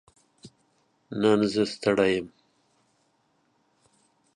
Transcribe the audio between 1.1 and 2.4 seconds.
نن زه ستړې يم